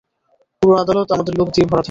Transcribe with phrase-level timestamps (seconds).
[0.61, 1.79] পুরো আদালত আমাদের লোক দিয়ে ভরা থাকবে।